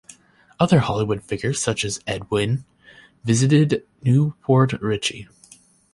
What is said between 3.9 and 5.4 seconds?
New Port Richey.